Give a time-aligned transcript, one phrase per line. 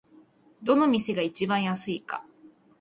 [0.63, 2.25] どの店が一番安いか